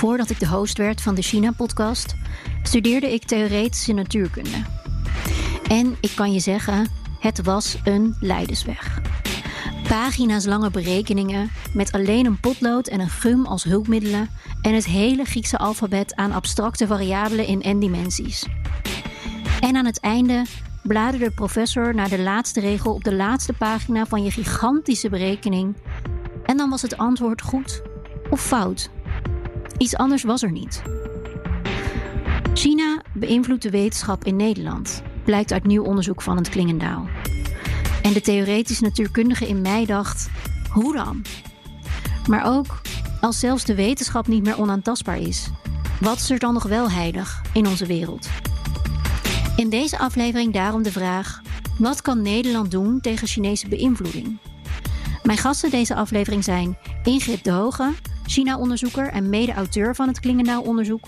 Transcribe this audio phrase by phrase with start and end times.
[0.00, 2.14] Voordat ik de host werd van de China-podcast,
[2.62, 4.64] studeerde ik theoretische natuurkunde.
[5.68, 9.00] En ik kan je zeggen, het was een leidersweg.
[9.88, 14.30] Pagina's lange berekeningen met alleen een potlood en een gum als hulpmiddelen
[14.62, 18.46] en het hele Griekse alfabet aan abstracte variabelen in n-dimensies.
[19.60, 20.44] En aan het einde
[20.82, 25.76] bladerde de professor naar de laatste regel op de laatste pagina van je gigantische berekening.
[26.44, 27.82] En dan was het antwoord goed
[28.30, 28.90] of fout.
[29.80, 30.82] Iets anders was er niet.
[32.54, 37.08] China beïnvloedt de wetenschap in Nederland, blijkt uit nieuw onderzoek van het Klingendaal.
[38.02, 40.30] En de theoretisch natuurkundige in mij dacht:
[40.70, 41.24] hoe dan?
[42.28, 42.80] Maar ook
[43.20, 45.50] als zelfs de wetenschap niet meer onaantastbaar is,
[46.00, 48.28] wat is er dan nog wel heilig in onze wereld?
[49.56, 51.42] In deze aflevering daarom de vraag:
[51.78, 54.38] wat kan Nederland doen tegen Chinese beïnvloeding?
[55.22, 57.92] Mijn gasten deze aflevering zijn Ingrid de Hoge,
[58.30, 61.06] China-onderzoeker en mede-auteur van het Klingendaal-onderzoek,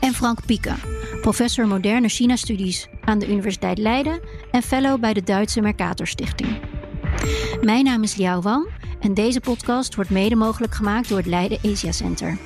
[0.00, 0.74] en Frank Pieke,
[1.20, 6.60] professor moderne China-studies aan de Universiteit Leiden en fellow bij de Duitse Mercator Stichting.
[7.60, 8.68] Mijn naam is Liao Wang
[9.00, 12.38] en deze podcast wordt mede mogelijk gemaakt door het Leiden Asia Center.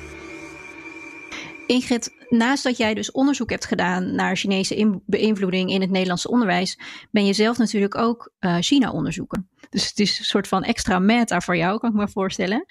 [1.73, 6.79] Ingrid, naast dat jij dus onderzoek hebt gedaan naar Chinese beïnvloeding in het Nederlandse onderwijs,
[7.11, 9.45] ben je zelf natuurlijk ook uh, China-onderzoeker.
[9.69, 12.65] Dus het is een soort van extra meta voor jou, kan ik me voorstellen.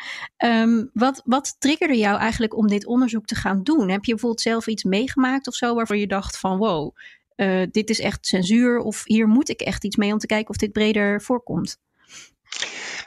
[0.45, 3.89] Um, wat, wat triggerde jou eigenlijk om dit onderzoek te gaan doen?
[3.89, 6.97] Heb je bijvoorbeeld zelf iets meegemaakt of zo waarvan je dacht van wow,
[7.37, 10.51] uh, dit is echt censuur of hier moet ik echt iets mee om te kijken
[10.51, 11.79] of dit breder voorkomt?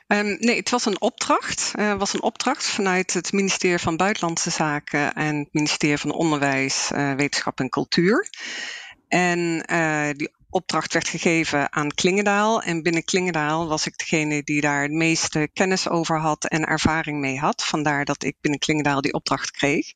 [0.07, 1.73] Um, nee, het was een opdracht.
[1.75, 6.91] Uh, was een opdracht vanuit het ministerie van Buitenlandse Zaken en het ministerie van Onderwijs,
[6.91, 8.29] uh, Wetenschap en Cultuur.
[9.07, 12.61] En uh, die opdracht werd gegeven aan Klingendaal.
[12.61, 17.19] En binnen Klingendaal was ik degene die daar het meeste kennis over had en ervaring
[17.19, 17.63] mee had.
[17.63, 19.94] Vandaar dat ik binnen Klingendaal die opdracht kreeg.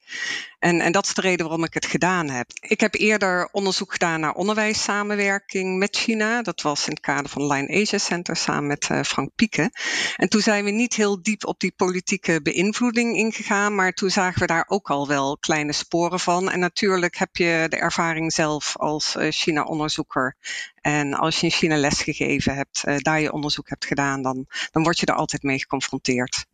[0.60, 2.48] En, en dat is de reden waarom ik het gedaan heb.
[2.60, 6.42] Ik heb eerder onderzoek gedaan naar onderwijssamenwerking met China.
[6.42, 9.72] Dat was in het kader van Line Asia Center samen met uh, Frank Pieke.
[10.16, 14.40] En toen zijn we niet heel diep op die politieke beïnvloeding ingegaan, maar toen zagen
[14.40, 16.50] we daar ook al wel kleine sporen van.
[16.50, 20.36] En natuurlijk heb je de ervaring zelf als uh, China-onderzoeker.
[20.82, 24.84] En als je in China lesgegeven hebt, uh, daar je onderzoek hebt gedaan, dan, dan
[24.84, 26.46] word je er altijd mee geconfronteerd.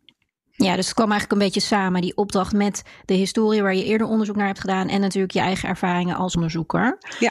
[0.56, 3.84] Ja, dus het kwam eigenlijk een beetje samen, die opdracht met de historie waar je
[3.84, 6.98] eerder onderzoek naar hebt gedaan en natuurlijk je eigen ervaringen als onderzoeker.
[7.18, 7.30] Ja.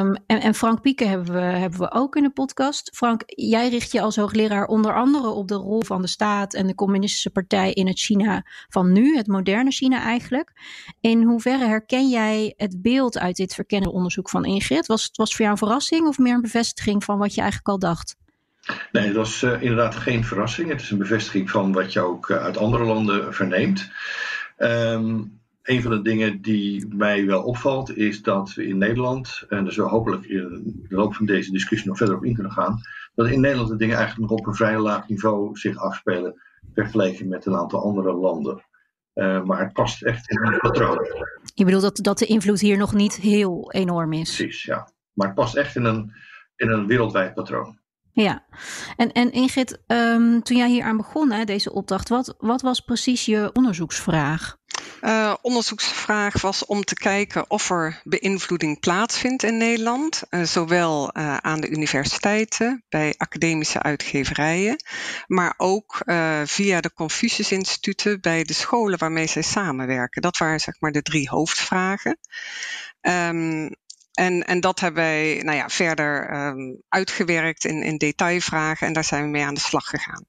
[0.00, 2.90] Um, en, en, Frank Pieke hebben we, hebben we ook in de podcast.
[2.94, 6.66] Frank, jij richt je als hoogleraar onder andere op de rol van de staat en
[6.66, 10.52] de communistische partij in het China van nu, het moderne China eigenlijk.
[11.00, 14.86] In hoeverre herken jij het beeld uit dit verkennende onderzoek van Ingrid?
[14.86, 17.68] Was het was voor jou een verrassing of meer een bevestiging van wat je eigenlijk
[17.70, 18.16] al dacht?
[18.92, 20.68] Nee, dat was uh, inderdaad geen verrassing.
[20.68, 23.90] Het is een bevestiging van wat je ook uh, uit andere landen verneemt.
[24.58, 29.64] Um, een van de dingen die mij wel opvalt is dat we in Nederland, en
[29.64, 32.52] daar zullen we hopelijk in de loop van deze discussie nog verder op in kunnen
[32.52, 32.80] gaan,
[33.14, 36.42] dat in Nederland de dingen eigenlijk nog op een vrij laag niveau zich afspelen
[36.74, 38.64] vergeleken met een aantal andere landen.
[39.14, 41.06] Uh, maar het past echt in een patroon.
[41.54, 44.36] Je bedoelt dat, dat de invloed hier nog niet heel enorm is?
[44.36, 44.92] Precies, ja.
[45.12, 46.12] Maar het past echt in een,
[46.56, 47.78] in een wereldwijd patroon.
[48.22, 48.44] Ja,
[48.96, 52.80] en, en Ingrid, um, toen jij hier aan begon, hè, deze opdracht, wat, wat was
[52.80, 54.56] precies je onderzoeksvraag?
[55.00, 61.36] Uh, onderzoeksvraag was om te kijken of er beïnvloeding plaatsvindt in Nederland, uh, zowel uh,
[61.36, 64.76] aan de universiteiten, bij academische uitgeverijen,
[65.26, 66.02] maar ook
[66.44, 70.22] via de Confucius Instituten bij de scholen waarmee zij samenwerken.
[70.22, 72.18] Dat waren zeg maar de drie hoofdvragen.
[73.00, 73.76] Um,
[74.18, 79.04] en, en dat hebben wij nou ja, verder um, uitgewerkt in, in detailvragen en daar
[79.04, 80.24] zijn we mee aan de slag gegaan.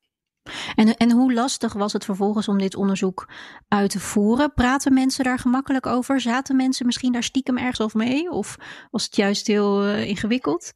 [0.75, 3.29] En, en hoe lastig was het vervolgens om dit onderzoek
[3.67, 4.53] uit te voeren?
[4.53, 6.21] Praten mensen daar gemakkelijk over?
[6.21, 8.31] Zaten mensen misschien daar stiekem ergens over mee?
[8.31, 8.55] Of
[8.91, 10.73] was het juist heel uh, ingewikkeld?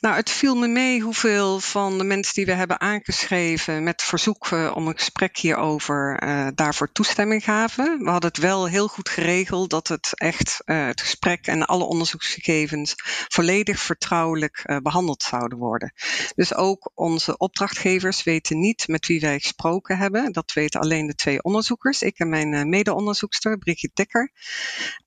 [0.00, 4.50] Nou, het viel me mee hoeveel van de mensen die we hebben aangeschreven met verzoek
[4.50, 7.98] om een gesprek hierover uh, daarvoor toestemming gaven.
[7.98, 11.84] We hadden het wel heel goed geregeld dat het echt uh, het gesprek en alle
[11.84, 12.94] onderzoeksgegevens
[13.28, 15.92] volledig vertrouwelijk uh, behandeld zouden worden.
[16.34, 20.32] Dus ook onze opdrachtgevers weten niet met wie wij gesproken hebben.
[20.32, 24.32] Dat weten alleen de twee onderzoekers, ik en mijn mede-onderzoekster Brigitte Dekker.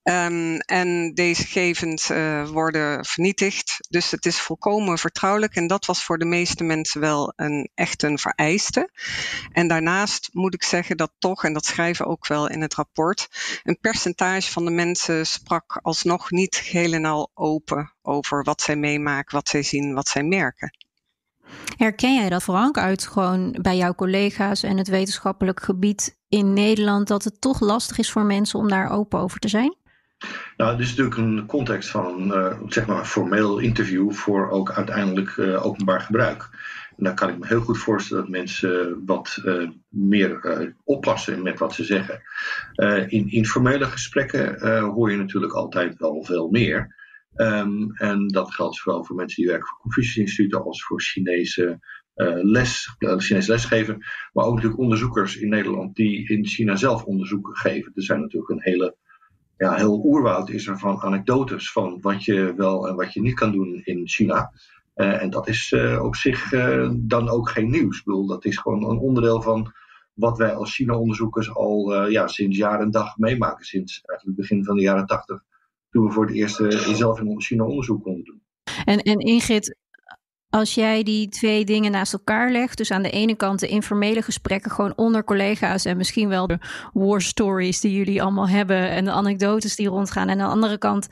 [0.03, 2.07] Um, en deze gegevens
[2.51, 3.77] worden vernietigd.
[3.89, 5.55] Dus het is volkomen vertrouwelijk.
[5.55, 8.89] En dat was voor de meeste mensen wel een, echt een vereiste.
[9.51, 13.27] En daarnaast moet ik zeggen dat toch, en dat schrijven ook wel in het rapport,
[13.63, 18.75] een percentage van de mensen sprak alsnog niet geheel en al open over wat zij
[18.75, 20.77] meemaken, wat zij zien, wat zij merken.
[21.77, 27.07] Herken jij dat, Frank, uit gewoon bij jouw collega's en het wetenschappelijk gebied in Nederland,
[27.07, 29.75] dat het toch lastig is voor mensen om daar open over te zijn?
[30.57, 34.71] Nou, dit is natuurlijk een context van een uh, zeg maar formeel interview voor ook
[34.71, 36.49] uiteindelijk uh, openbaar gebruik.
[36.97, 41.59] En dan kan ik me heel goed voorstellen dat mensen wat uh, meer oppassen met
[41.59, 42.21] wat ze zeggen.
[43.11, 46.95] in informele gesprekken hoor je natuurlijk altijd wel veel meer.
[47.35, 51.79] Um, en dat geldt zowel voor mensen die werken voor Confucius-instituten als voor Chinese
[52.41, 53.97] les, Chinese lesgeven.
[54.33, 57.91] Maar ook natuurlijk onderzoekers in Nederland die in China zelf onderzoeken geven.
[57.95, 58.95] Er zijn natuurlijk een hele
[59.59, 63.33] ja, heel oerwoud is er van anekdotes van wat je wel en wat je niet
[63.33, 64.51] kan doen in China.
[64.95, 68.03] Uh, en dat is uh, op zich uh, dan ook geen nieuws.
[68.03, 69.71] Bedoel, dat is gewoon een onderdeel van
[70.13, 73.65] wat wij als China-onderzoekers al ja, sinds jaar en dag meemaken.
[73.65, 75.43] Sinds eigenlijk het begin van de jaren tachtig.
[75.89, 76.55] Toen we voor het eerst
[76.97, 78.41] zelf in China onderzoek konden doen.
[78.85, 79.77] En, en Ingrid,
[80.49, 84.21] als jij die twee dingen naast elkaar legt, dus aan de ene kant de informele
[84.21, 86.57] gesprekken gewoon onder collega's en misschien wel de
[86.93, 90.77] war stories die jullie allemaal hebben en de anekdotes die rondgaan, en aan de andere
[90.77, 91.07] kant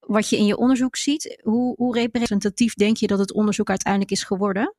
[0.00, 4.12] wat je in je onderzoek ziet, hoe, hoe representatief denk je dat het onderzoek uiteindelijk
[4.12, 4.74] is geworden?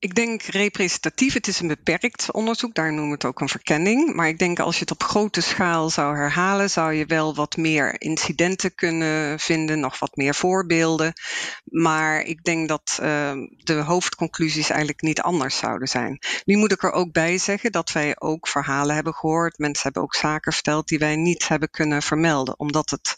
[0.00, 4.14] Ik denk representatief, het is een beperkt onderzoek, daar noemen we het ook een verkenning.
[4.14, 7.56] Maar ik denk als je het op grote schaal zou herhalen, zou je wel wat
[7.56, 11.12] meer incidenten kunnen vinden, nog wat meer voorbeelden.
[11.64, 16.18] Maar ik denk dat uh, de hoofdconclusies eigenlijk niet anders zouden zijn.
[16.44, 19.58] Nu moet ik er ook bij zeggen dat wij ook verhalen hebben gehoord.
[19.58, 23.16] Mensen hebben ook zaken verteld die wij niet hebben kunnen vermelden, omdat het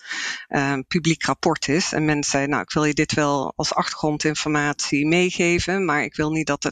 [0.49, 1.93] uh, publiek rapport is.
[1.93, 6.31] En mensen zeiden, nou ik wil je dit wel als achtergrondinformatie meegeven, maar ik wil
[6.31, 6.71] niet dat het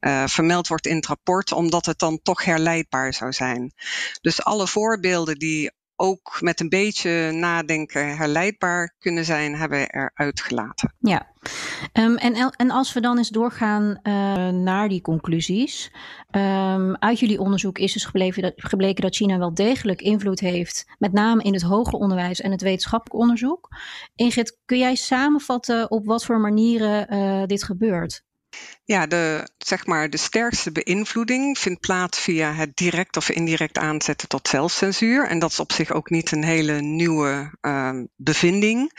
[0.00, 3.72] uh, vermeld wordt in het rapport, omdat het dan toch herleidbaar zou zijn.
[4.20, 5.70] Dus alle voorbeelden die
[6.00, 10.94] ook met een beetje nadenken herleidbaar kunnen zijn, hebben we eruit gelaten.
[10.98, 11.26] Ja,
[11.92, 15.92] um, en, en als we dan eens doorgaan uh, naar die conclusies.
[16.30, 20.84] Um, uit jullie onderzoek is dus gebleken dat, gebleken dat China wel degelijk invloed heeft,
[20.98, 23.68] met name in het hoger onderwijs en het wetenschappelijk onderzoek.
[24.14, 28.24] Ingrid, kun jij samenvatten op wat voor manieren uh, dit gebeurt?
[28.84, 34.28] Ja, de, zeg maar, de sterkste beïnvloeding vindt plaats via het direct of indirect aanzetten
[34.28, 35.28] tot zelfcensuur.
[35.28, 38.92] En dat is op zich ook niet een hele nieuwe uh, bevinding.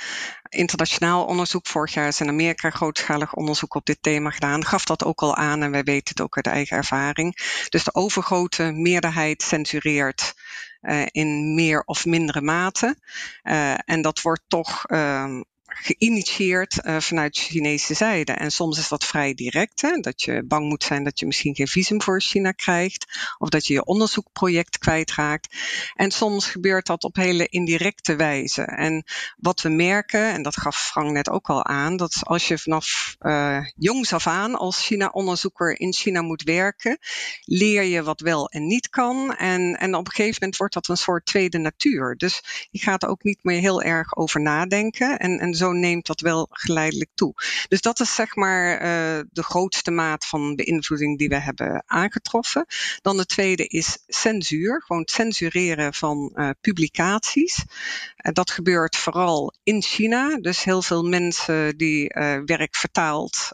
[0.49, 5.03] Internationaal onderzoek, vorig jaar is in Amerika grootschalig onderzoek op dit thema gedaan, gaf dat
[5.03, 7.35] ook al aan en wij weten het ook uit eigen ervaring.
[7.69, 10.33] Dus de overgrote meerderheid censureert
[10.81, 12.95] uh, in meer of mindere mate.
[13.43, 15.41] Uh, en dat wordt toch uh,
[15.73, 18.31] geïnitieerd uh, vanuit Chinese zijde.
[18.31, 21.55] En soms is dat vrij direct, hè, dat je bang moet zijn dat je misschien
[21.55, 23.05] geen visum voor China krijgt,
[23.37, 25.55] of dat je je onderzoekproject kwijtraakt.
[25.95, 28.61] En soms gebeurt dat op hele indirecte wijze.
[28.61, 29.03] En
[29.37, 33.15] wat we merken, en dat gaf Frank net ook al aan, dat als je vanaf
[33.19, 36.97] uh, jongs af aan als China-onderzoeker in China moet werken,
[37.43, 39.35] leer je wat wel en niet kan.
[39.35, 42.15] En, en op een gegeven moment wordt dat een soort tweede natuur.
[42.15, 45.19] Dus je gaat er ook niet meer heel erg over nadenken.
[45.19, 47.33] En, en zo neemt dat wel geleidelijk toe.
[47.67, 52.65] Dus dat is zeg maar uh, de grootste maat van beïnvloeding die we hebben aangetroffen.
[53.01, 57.57] Dan de tweede is censuur, gewoon censureren van uh, publicaties.
[57.57, 60.37] Uh, dat gebeurt vooral in China.
[60.37, 62.07] Dus heel veel mensen die
[62.45, 63.49] werk vertaald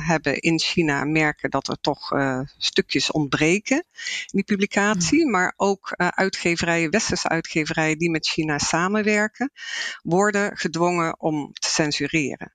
[0.00, 2.12] hebben in China merken dat er toch
[2.56, 5.22] stukjes ontbreken in die publicatie.
[5.22, 5.30] Hmm.
[5.30, 9.50] Maar ook uitgeverijen, westerse uitgeverijen die met China samenwerken,
[10.02, 12.52] worden gedwongen om te censureren.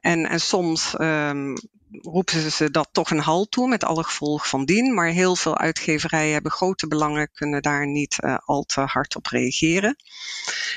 [0.00, 1.54] En, en soms um,
[1.90, 4.94] roepen ze dat toch een halt toe met alle gevolgen van dien.
[4.94, 9.26] Maar heel veel uitgeverijen hebben grote belangen, kunnen daar niet uh, al te hard op
[9.26, 9.96] reageren.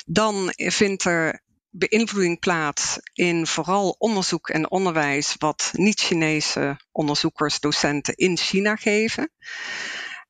[0.06, 8.38] Dan vindt er beïnvloeding plaats in vooral onderzoek en onderwijs wat niet-Chinese onderzoekers, docenten in
[8.38, 9.32] China geven.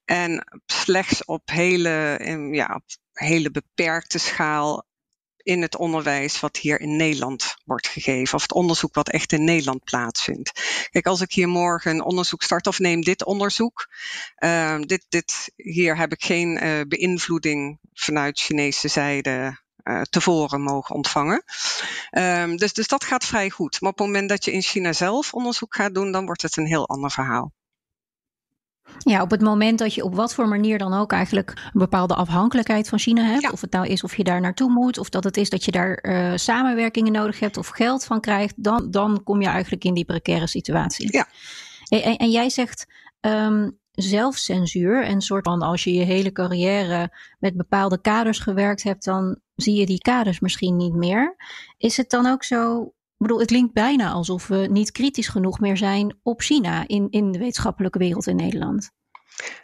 [0.06, 2.20] En slechts op hele,
[2.52, 4.86] ja, op hele beperkte schaal
[5.44, 9.44] in het onderwijs wat hier in Nederland wordt gegeven, of het onderzoek wat echt in
[9.44, 10.52] Nederland plaatsvindt.
[10.92, 13.88] Kijk, als ik hier morgen een onderzoek start of neem dit onderzoek,
[14.44, 20.96] uh, dit, dit, hier heb ik geen uh, beïnvloeding vanuit Chinese zijde uh, tevoren mogen
[20.96, 21.44] ontvangen.
[22.12, 23.82] Um, dus, dus dat gaat vrij goed.
[23.82, 26.58] Maar op het moment dat je in China zelf onderzoek gaat doen, dan wordt het
[26.58, 27.54] een heel ander verhaal.
[28.98, 32.16] Ja, op het moment dat je op wat voor manier dan ook eigenlijk een bepaalde
[32.16, 33.52] afhankelijkheid van China hebt.
[33.52, 35.72] Of het nou is of je daar naartoe moet, of dat het is dat je
[35.72, 39.94] daar uh, samenwerkingen nodig hebt of geld van krijgt, dan, dan kom je eigenlijk in
[39.94, 41.12] die precaire situatie.
[41.12, 41.28] Ja.
[41.88, 42.86] En, en jij zegt
[43.22, 49.04] um, zelfcensuur en soort van als je je hele carrière met bepaalde kaders gewerkt hebt,
[49.04, 51.36] dan zie je die kaders misschien niet meer.
[51.78, 55.78] Is het dan ook zo bedoel, het klinkt bijna alsof we niet kritisch genoeg meer
[55.78, 58.92] zijn op China in, in de wetenschappelijke wereld in Nederland.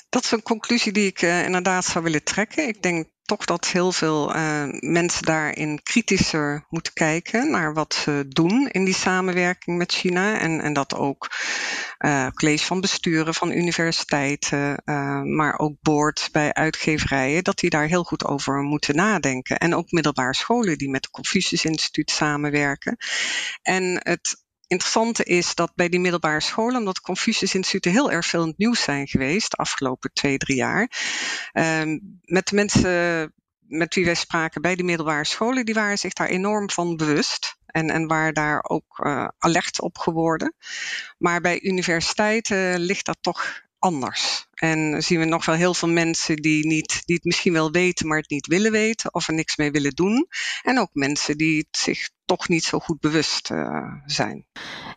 [0.10, 2.68] Dat is een conclusie die ik uh, inderdaad zou willen trekken.
[2.68, 8.26] Ik denk toch dat heel veel uh, mensen daarin kritischer moeten kijken naar wat ze
[8.28, 10.40] doen in die samenwerking met China.
[10.40, 11.28] En, en dat ook
[12.00, 17.88] uh, college van besturen van universiteiten, uh, maar ook boards bij uitgeverijen, dat die daar
[17.88, 19.58] heel goed over moeten nadenken.
[19.58, 22.98] En ook middelbare scholen die met het Confucius Instituut samenwerken.
[23.62, 28.42] En het interessante is dat bij die middelbare scholen, omdat Confucius Instituten heel erg veel
[28.42, 30.92] in het nieuws zijn geweest de afgelopen twee, drie jaar,
[31.54, 33.34] um, met de mensen
[33.70, 37.58] met wie wij spraken bij die middelbare scholen, die waren zich daar enorm van bewust.
[37.66, 40.54] En, en waren daar ook uh, alert op geworden.
[41.18, 44.48] Maar bij universiteiten ligt dat toch anders.
[44.54, 48.08] En zien we nog wel heel veel mensen die, niet, die het misschien wel weten,
[48.08, 50.28] maar het niet willen weten of er niks mee willen doen.
[50.62, 54.46] En ook mensen die het zich toch niet zo goed bewust uh, zijn.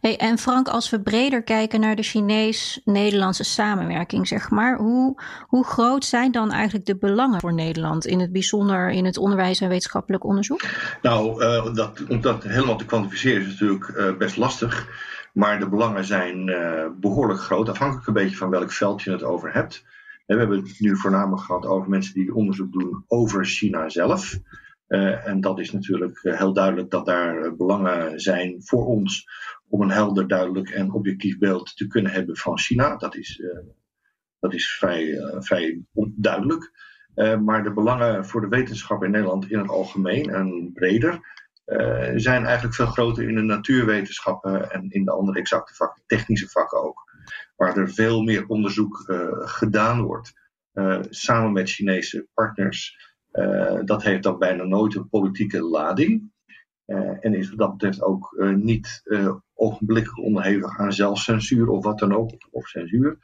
[0.00, 5.64] Hey, en Frank, als we breder kijken naar de Chinees-Nederlandse samenwerking, zeg maar, hoe, hoe
[5.64, 9.68] groot zijn dan eigenlijk de belangen voor Nederland, in het bijzonder in het onderwijs en
[9.68, 10.62] wetenschappelijk onderzoek?
[11.02, 14.86] Nou, uh, dat, om dat helemaal te kwantificeren is natuurlijk uh, best lastig.
[15.32, 19.22] Maar de belangen zijn uh, behoorlijk groot, afhankelijk een beetje van welk veld je het
[19.22, 19.84] over hebt.
[20.26, 24.38] We hebben het nu voornamelijk gehad over mensen die onderzoek doen over China zelf.
[24.88, 29.26] Uh, en dat is natuurlijk heel duidelijk dat daar belangen zijn voor ons
[29.68, 32.96] om een helder, duidelijk en objectief beeld te kunnen hebben van China.
[32.96, 33.42] Dat is,
[34.38, 35.82] dat is vrij, vrij
[36.14, 36.70] duidelijk.
[37.44, 41.20] maar de belangen voor de wetenschap in Nederland in het algemeen en breder,
[42.14, 46.82] zijn eigenlijk veel groter in de natuurwetenschappen en in de andere exacte vakken, technische vakken
[46.82, 47.10] ook.
[47.56, 50.32] Waar er veel meer onderzoek uh, gedaan wordt,
[50.72, 53.10] uh, samen met Chinese partners.
[53.84, 56.30] dat heeft dan bijna nooit een politieke lading.
[57.20, 59.02] en is wat dat betreft ook niet
[59.54, 63.18] ogenblikkelijk onderhevig aan zelfcensuur of wat dan ook, of censuur.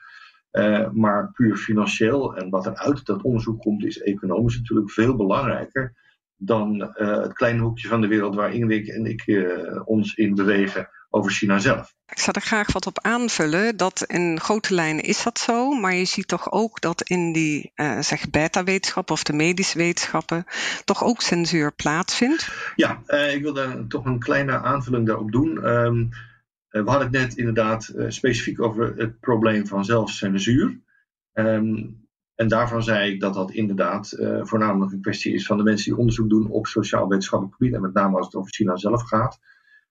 [0.93, 5.95] maar puur financieel en wat er uit dat onderzoek komt, is economisch natuurlijk veel belangrijker
[6.39, 10.35] dan uh, het kleine hoekje van de wereld waar Ingrid en ik uh, ons in
[10.35, 11.95] bewegen over China zelf.
[12.07, 13.77] Ik zou er graag wat op aanvullen.
[13.77, 17.73] Dat in grote lijnen is dat zo, maar je ziet toch ook dat in die
[17.75, 20.45] uh, zeg beta-wetenschappen of de medische wetenschappen
[20.85, 22.49] toch ook censuur plaatsvindt.
[22.77, 25.69] Ja, ik wil daar toch een kleine aanvulling daarop doen.
[25.69, 26.09] Um,
[26.69, 30.81] we hadden het net inderdaad specifiek over het probleem van zelfcensuur.
[31.33, 32.08] Um,
[32.39, 35.91] en daarvan zei ik dat dat inderdaad uh, voornamelijk een kwestie is van de mensen
[35.91, 37.75] die onderzoek doen op sociaal-wetenschappelijk gebied.
[37.75, 39.39] En met name als het over China zelf gaat.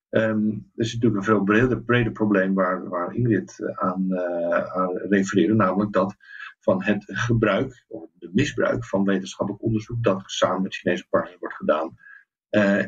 [0.09, 1.43] Um, dat is natuurlijk een veel
[1.85, 5.53] breder, probleem waar, waar Ingrid eh, aan, uh, aan refereerde.
[5.53, 6.15] Namelijk dat
[6.59, 10.03] van het gebruik, of de misbruik van wetenschappelijk onderzoek.
[10.03, 11.97] dat samen met Chinese partners wordt gedaan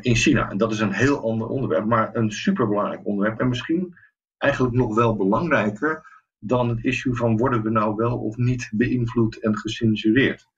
[0.00, 0.50] in China.
[0.50, 3.40] En dat is een heel ander onderwerp, maar een superbelangrijk onderwerp.
[3.40, 3.94] En misschien
[4.38, 9.40] eigenlijk nog wel belangrijker dan het issue van worden we nou wel of niet beïnvloed
[9.40, 10.48] en gecensureerd.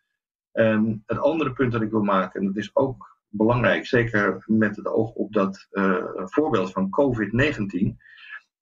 [0.52, 4.76] Um, het andere punt dat ik wil maken, en dat is ook belangrijk, zeker met
[4.76, 7.96] het oog op dat uh, voorbeeld van COVID-19,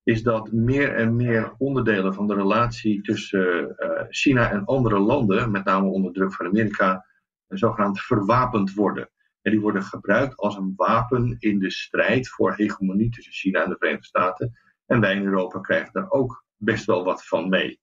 [0.03, 5.51] is dat meer en meer onderdelen van de relatie tussen uh, China en andere landen,
[5.51, 7.07] met name onder druk van Amerika,
[7.49, 9.11] zogenaamd verwapend worden.
[9.43, 13.71] En die worden gebruikt als een wapen in de strijd voor hegemonie tussen China en
[13.71, 14.53] de Verenigde Staten.
[14.87, 17.81] En wij in Europa krijgen daar ook best wel wat van mee.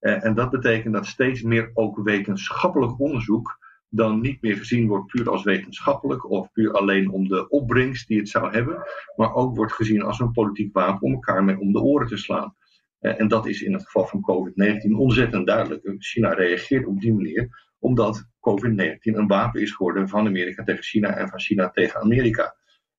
[0.00, 5.06] Uh, en dat betekent dat steeds meer ook wetenschappelijk onderzoek dan niet meer gezien wordt
[5.06, 8.82] puur als wetenschappelijk of puur alleen om de opbrengst die het zou hebben,
[9.16, 12.16] maar ook wordt gezien als een politiek wapen om elkaar mee om de oren te
[12.16, 12.54] slaan.
[13.00, 15.94] Uh, en dat is in het geval van COVID-19 ontzettend duidelijk.
[15.98, 21.08] China reageert op die manier omdat COVID-19 een wapen is geworden van Amerika tegen China
[21.16, 22.56] en van China tegen Amerika.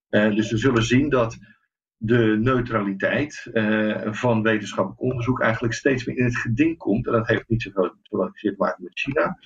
[0.09, 1.37] Dus we zullen zien dat
[2.05, 7.05] de neutraliteit uh, van wetenschappelijk onderzoek eigenlijk steeds meer in het geding komt.
[7.07, 9.37] En dat heeft niet zoveel te maken met China.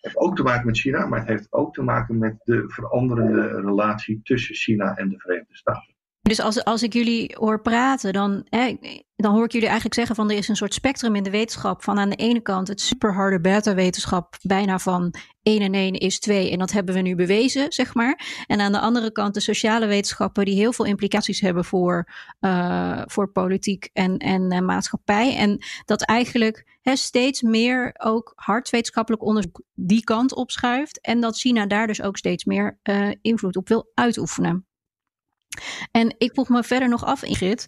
[0.00, 3.60] heeft ook te maken met China, maar het heeft ook te maken met de veranderende
[3.60, 5.93] relatie tussen China en de Verenigde Staten.
[6.28, 8.76] Dus als, als ik jullie hoor praten, dan, hè,
[9.16, 11.82] dan hoor ik jullie eigenlijk zeggen van er is een soort spectrum in de wetenschap.
[11.82, 16.50] Van aan de ene kant het superharde beta-wetenschap, bijna van 1 en 1 is 2
[16.50, 18.44] en dat hebben we nu bewezen, zeg maar.
[18.46, 22.08] En aan de andere kant de sociale wetenschappen die heel veel implicaties hebben voor,
[22.40, 25.36] uh, voor politiek en, en uh, maatschappij.
[25.36, 31.00] En dat eigenlijk hè, steeds meer ook hardwetenschappelijk onderzoek die kant opschuift.
[31.00, 34.66] En dat China daar dus ook steeds meer uh, invloed op wil uitoefenen.
[35.90, 37.66] En ik vroeg me verder nog af, Ingrid,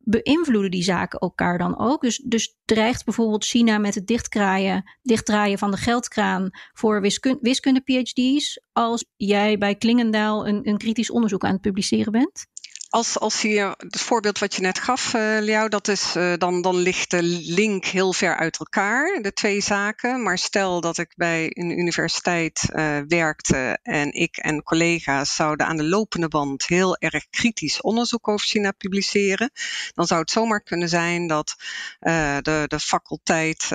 [0.00, 2.00] beïnvloeden die zaken elkaar dan ook?
[2.00, 7.00] Dus, dus dreigt bijvoorbeeld China met het dichtdraaien, dichtdraaien van de geldkraan voor
[7.40, 12.46] wiskunde, PhD's als jij bij Klingendaal een, een kritisch onderzoek aan het publiceren bent?
[12.88, 16.76] Als, als hier, het voorbeeld wat je net gaf, uh, dat is, uh, dan, dan
[16.76, 20.22] ligt de link heel ver uit elkaar, de twee zaken.
[20.22, 25.76] Maar stel dat ik bij een universiteit uh, werkte en ik en collega's zouden aan
[25.76, 29.50] de lopende band heel erg kritisch onderzoek over China publiceren,
[29.94, 31.54] dan zou het zomaar kunnen zijn dat
[31.98, 33.66] de, de faculteit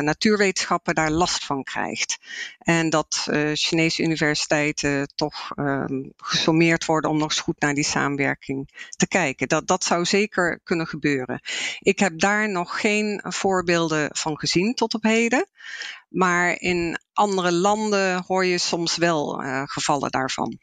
[0.00, 2.18] natuurwetenschappen daar last van krijgt.
[2.58, 8.25] En dat Chinese universiteiten toch ehm, gesommeerd worden om nog eens goed naar die samenwerking
[8.96, 9.48] te kijken.
[9.48, 11.40] Dat, dat zou zeker kunnen gebeuren.
[11.78, 15.48] Ik heb daar nog geen voorbeelden van gezien tot op heden.
[16.08, 20.58] Maar in andere landen hoor je soms wel uh, gevallen daarvan.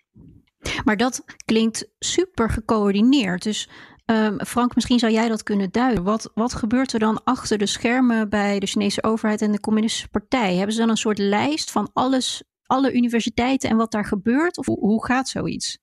[0.84, 3.44] Maar dat klinkt super gecoördineerd.
[3.44, 3.70] Dus
[4.06, 6.04] um, Frank, misschien zou jij dat kunnen duiden.
[6.04, 10.08] Wat, wat gebeurt er dan achter de schermen bij de Chinese overheid en de Communistische
[10.08, 10.56] Partij?
[10.56, 12.44] Hebben ze dan een soort lijst van alles
[12.74, 14.58] alle universiteiten en wat daar gebeurt?
[14.58, 15.80] Of hoe gaat zoiets?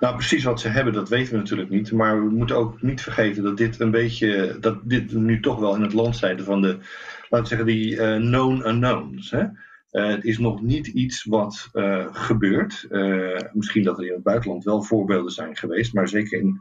[0.00, 1.92] Nou, precies wat ze hebben, dat weten we natuurlijk niet.
[1.92, 5.74] Maar we moeten ook niet vergeten dat dit een beetje, dat dit nu toch wel
[5.74, 6.78] in het land zijde van de,
[7.28, 9.30] laten zeggen, die uh, known unknowns.
[9.30, 9.42] Hè?
[9.42, 12.86] Uh, het is nog niet iets wat uh, gebeurt.
[13.52, 16.60] misschien dat er in het buitenland wel voorbeelden zijn geweest, maar zeker in,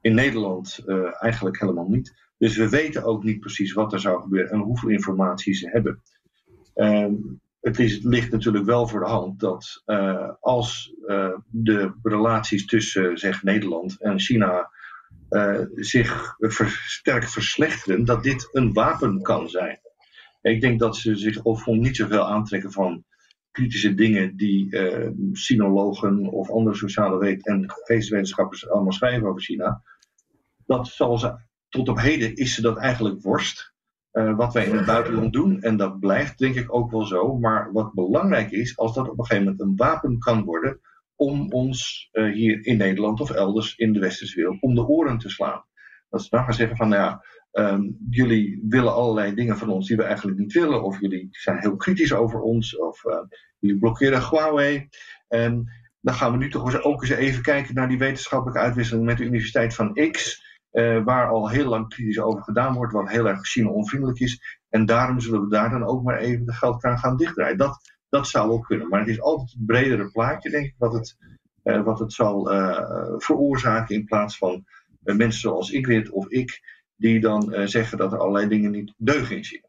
[0.00, 0.84] in Nederland
[1.20, 2.14] eigenlijk helemaal niet.
[2.38, 6.02] Dus we weten ook niet precies wat er zou gebeuren en hoeveel informatie ze hebben.
[6.74, 7.14] Ehm,
[7.66, 13.18] het, is, ligt natuurlijk wel voor de hand dat uh, als uh, de relaties tussen
[13.18, 14.70] zeg, Nederland en China
[15.30, 16.36] uh, zich
[16.86, 19.78] sterk verslechteren, dat dit een wapen kan zijn.
[20.42, 23.04] Ik denk dat ze zich of niet zoveel aantrekken van
[23.50, 24.78] kritische dingen die
[25.32, 29.82] sinologen of andere sociale wet- en geesteswetenschappers allemaal schrijven over China.
[30.66, 33.74] Dat zal ze, tot op heden is ze dat eigenlijk worst.
[34.16, 35.60] Uh, wat wij in het buitenland doen.
[35.60, 37.38] En dat blijft denk ik ook wel zo.
[37.38, 40.80] Maar wat belangrijk is, als dat op een gegeven moment een wapen kan worden
[41.14, 45.18] om ons uh, hier in Nederland of elders in de westerse wereld om de oren
[45.18, 45.64] te slaan.
[46.10, 49.88] Dat ze dan gaan zeggen van nou ja, um, jullie willen allerlei dingen van ons
[49.88, 50.82] die we eigenlijk niet willen.
[50.82, 52.78] Of jullie zijn heel kritisch over ons.
[52.78, 53.18] Of uh,
[53.58, 54.88] jullie blokkeren Huawei.
[55.28, 59.18] En dan gaan we nu toch ook eens even kijken naar die wetenschappelijke uitwisseling met
[59.18, 60.44] de Universiteit van X.
[60.76, 64.60] Uh, waar al heel lang kritisch over gedaan wordt, wat heel erg China-onvriendelijk is.
[64.68, 67.56] En daarom zullen we daar dan ook maar even de geldkraan gaan dichtdraaien.
[67.56, 68.88] Dat, dat zou wel kunnen.
[68.88, 71.16] Maar het is altijd het bredere plaatje, denk ik, wat het,
[71.64, 73.94] uh, wat het zal uh, veroorzaken.
[73.94, 74.64] In plaats van
[75.00, 76.60] mensen zoals ik weet of ik,
[76.96, 79.68] die dan zeggen dat er allerlei dingen niet deugen in China.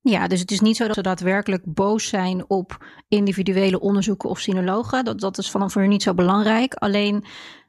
[0.00, 4.38] Ja, dus het is niet zo dat ze daadwerkelijk boos zijn op individuele onderzoeken of
[4.38, 5.04] sinologen.
[5.04, 6.74] Dat, dat is vanaf voor niet zo belangrijk.
[6.74, 7.24] Alleen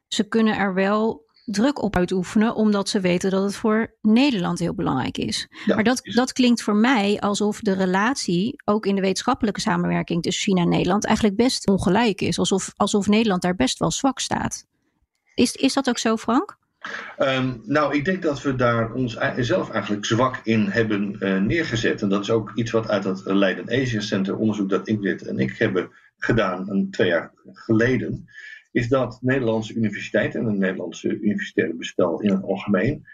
[0.07, 4.73] ze kunnen er wel druk op uitoefenen, omdat ze weten dat het voor Nederland heel
[4.73, 5.47] belangrijk is.
[5.65, 10.23] Ja, maar dat, dat klinkt voor mij alsof de relatie, ook in de wetenschappelijke samenwerking
[10.23, 12.39] tussen China en Nederland, eigenlijk best ongelijk is.
[12.39, 14.65] Alsof, alsof Nederland daar best wel zwak staat.
[15.35, 16.57] Is, is dat ook zo, Frank?
[17.19, 22.01] Um, nou, ik denk dat we daar ons zelf eigenlijk zwak in hebben uh, neergezet.
[22.01, 25.39] En dat is ook iets wat uit het Leiden Asia Center onderzoek dat Ingrid en
[25.39, 28.27] ik hebben gedaan een twee jaar geleden
[28.73, 33.05] is dat Nederlandse universiteiten en het Nederlandse universitaire bestel in het algemeen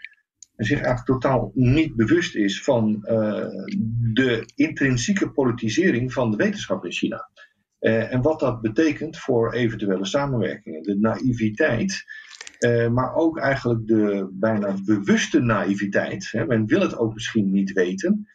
[0.64, 3.46] zich eigenlijk totaal niet bewust is van uh,
[4.12, 7.30] de intrinsieke politisering van de wetenschap in China.
[7.80, 10.82] Uh, en wat dat betekent voor eventuele samenwerkingen.
[10.82, 12.04] De naïviteit,
[12.58, 16.28] uh, maar ook eigenlijk de bijna bewuste naïviteit.
[16.30, 18.28] Hè, men wil het ook misschien niet weten.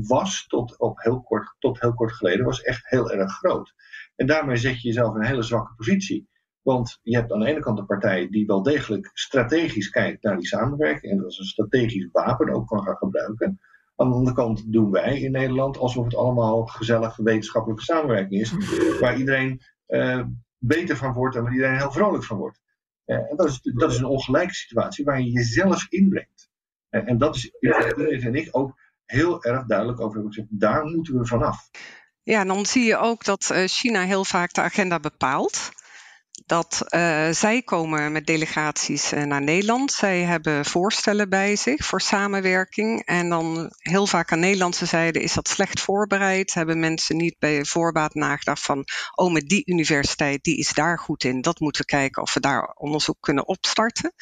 [0.00, 3.74] was tot, op heel kort, tot heel kort geleden was echt heel erg groot.
[4.16, 6.30] En daarmee zet je jezelf in een hele zwakke positie.
[6.62, 10.36] Want je hebt aan de ene kant een partij die wel degelijk strategisch kijkt naar
[10.36, 13.60] die samenwerking en dat is een strategisch wapen ook kan gaan gebruiken.
[13.96, 18.54] Aan de andere kant doen wij in Nederland alsof het allemaal gezellige wetenschappelijke samenwerking is,
[19.00, 20.24] waar iedereen uh,
[20.58, 22.60] beter van wordt en waar iedereen heel vrolijk van wordt.
[23.06, 26.50] Uh, en dat is, dat is een ongelijke situatie waar je jezelf inbrengt.
[26.90, 30.84] Uh, en dat is, iedereen en ik ook heel erg duidelijk over hebben gezegd, daar
[30.84, 31.70] moeten we vanaf.
[32.22, 35.70] Ja, dan zie je ook dat eh, China heel vaak de agenda bepaalt
[36.46, 39.92] dat uh, zij komen met delegaties uh, naar Nederland.
[39.92, 43.02] Zij hebben voorstellen bij zich voor samenwerking.
[43.04, 46.54] En dan heel vaak aan Nederlandse zijde is dat slecht voorbereid.
[46.54, 51.24] Hebben mensen niet bij voorbaat nagedacht van, oh met die universiteit, die is daar goed
[51.24, 51.40] in.
[51.40, 54.12] Dat moeten we kijken of we daar onderzoek kunnen opstarten.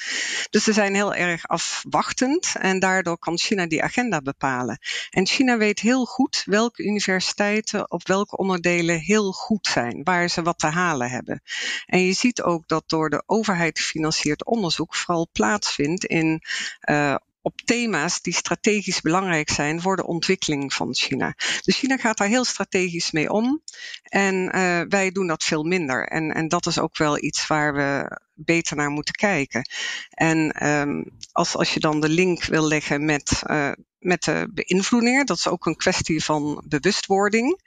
[0.51, 4.79] Dus ze zijn heel erg afwachtend en daardoor kan China die agenda bepalen.
[5.11, 10.43] En China weet heel goed welke universiteiten op welke onderdelen heel goed zijn, waar ze
[10.43, 11.43] wat te halen hebben.
[11.87, 16.43] En je ziet ook dat door de overheid gefinancierd onderzoek vooral plaatsvindt in
[16.91, 21.35] uh, op thema's die strategisch belangrijk zijn voor de ontwikkeling van China.
[21.37, 23.63] Dus China gaat daar heel strategisch mee om
[24.11, 26.07] en uh, wij doen dat veel minder.
[26.07, 29.69] En, en dat is ook wel iets waar we beter naar moeten kijken.
[30.11, 35.27] En um, als, als je dan de link wil leggen met uh, met de beïnvloedingen.
[35.27, 37.61] Dat is ook een kwestie van bewustwording.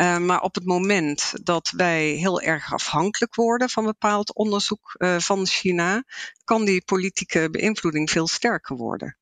[0.00, 5.46] Uh, maar op het moment dat wij heel erg afhankelijk worden van bepaald onderzoek van
[5.46, 6.04] China,
[6.44, 9.16] kan die politieke beïnvloeding veel sterker worden.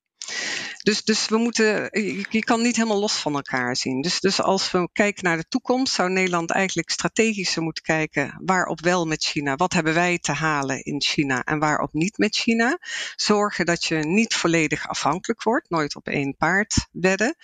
[0.83, 1.89] Dus, dus we moeten,
[2.31, 4.01] je kan niet helemaal los van elkaar zien.
[4.01, 8.81] Dus, dus als we kijken naar de toekomst, zou Nederland eigenlijk strategischer moeten kijken waarop
[8.81, 9.57] wel met China.
[9.57, 12.79] Wat hebben wij te halen in China en waarop niet met China?
[13.17, 17.37] Zorgen dat je niet volledig afhankelijk wordt, nooit op één paard wedden.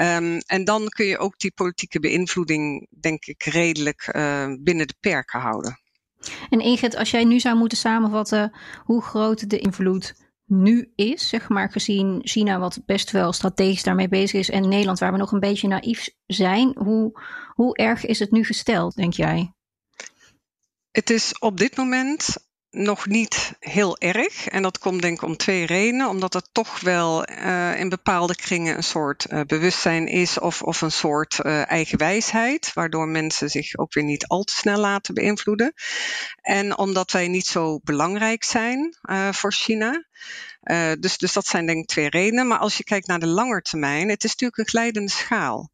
[0.00, 4.94] Um, en dan kun je ook die politieke beïnvloeding, denk ik, redelijk uh, binnen de
[5.00, 5.80] perken houden.
[6.50, 8.52] En Ingrid, als jij nu zou moeten samenvatten
[8.84, 10.14] hoe groot de invloed
[10.52, 14.98] nu is, zeg maar, gezien China, wat best wel strategisch daarmee bezig is, en Nederland,
[14.98, 16.72] waar we nog een beetje naïef zijn.
[16.78, 17.20] Hoe,
[17.54, 19.52] hoe erg is het nu gesteld, denk jij?
[20.90, 22.36] Het is op dit moment
[22.72, 24.48] nog niet heel erg.
[24.48, 26.08] En dat komt denk ik om twee redenen.
[26.08, 30.80] Omdat er toch wel uh, in bepaalde kringen een soort uh, bewustzijn is of, of
[30.80, 32.72] een soort uh, eigen wijsheid.
[32.72, 35.72] Waardoor mensen zich ook weer niet al te snel laten beïnvloeden.
[36.40, 38.96] En omdat wij niet zo belangrijk zijn
[39.32, 40.04] voor China.
[40.98, 42.46] Dus, dus dat zijn denk ik twee redenen.
[42.46, 45.70] Maar als je kijkt naar de lange termijn, het is natuurlijk een glijdende schaal.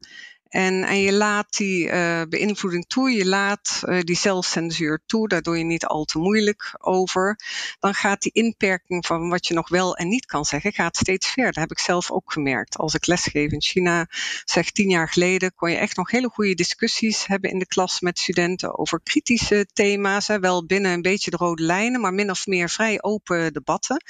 [0.48, 5.42] En, en je laat die uh, beïnvloeding toe, je laat uh, die zelfcensuur toe, daar
[5.42, 7.38] doe je niet al te moeilijk over.
[7.80, 11.26] Dan gaat die inperking van wat je nog wel en niet kan zeggen, gaat steeds
[11.26, 11.52] verder.
[11.52, 12.76] Dat heb ik zelf ook gemerkt.
[12.76, 14.06] Als ik lesgeef in China,
[14.44, 18.00] zeg tien jaar geleden, kon je echt nog hele goede discussies hebben in de klas
[18.00, 20.26] met studenten over kritische thema's.
[20.26, 24.02] Wel binnen een beetje de rode lijnen, maar min of meer vrij open debatten.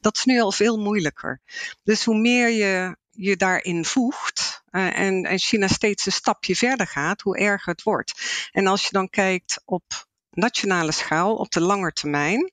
[0.00, 1.40] Dat is nu al veel moeilijker.
[1.82, 6.86] Dus hoe meer je je daarin voegt uh, en, en China steeds een stapje verder
[6.86, 8.12] gaat, hoe erger het wordt.
[8.52, 12.52] En als je dan kijkt op nationale schaal, op de lange termijn,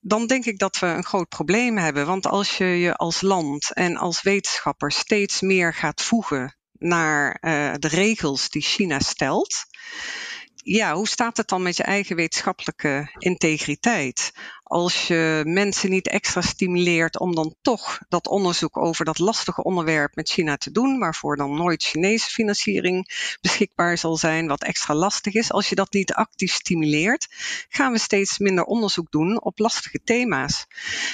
[0.00, 2.06] dan denk ik dat we een groot probleem hebben.
[2.06, 7.74] Want als je je als land en als wetenschapper steeds meer gaat voegen naar uh,
[7.78, 9.66] de regels die China stelt,
[10.68, 14.32] ja, hoe staat het dan met je eigen wetenschappelijke integriteit?
[14.62, 20.14] Als je mensen niet extra stimuleert om dan toch dat onderzoek over dat lastige onderwerp
[20.14, 23.08] met China te doen, waarvoor dan nooit Chinese financiering
[23.40, 25.52] beschikbaar zal zijn, wat extra lastig is.
[25.52, 27.26] Als je dat niet actief stimuleert,
[27.68, 30.66] gaan we steeds minder onderzoek doen op lastige thema's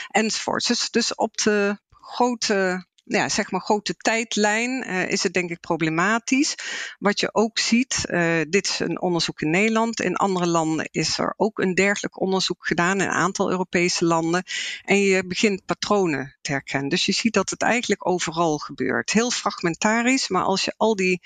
[0.09, 0.67] enzovoort.
[0.67, 5.61] Dus, dus op de grote ja, zeg maar grote tijdlijn uh, is het denk ik
[5.61, 6.55] problematisch.
[6.99, 10.01] Wat je ook ziet, uh, dit is een onderzoek in Nederland.
[10.01, 14.43] In andere landen is er ook een dergelijk onderzoek gedaan, in een aantal Europese landen.
[14.85, 16.89] En je begint patronen te herkennen.
[16.89, 19.13] Dus je ziet dat het eigenlijk overal gebeurt.
[19.13, 21.23] Heel fragmentarisch, maar als je al die